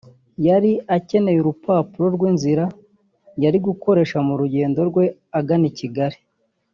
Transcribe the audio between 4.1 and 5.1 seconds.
mu rugendo rwe